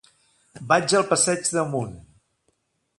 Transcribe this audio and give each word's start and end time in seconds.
Vaig 0.71 0.95
al 1.01 1.05
passeig 1.13 1.53
d'Amunt. 1.59 1.95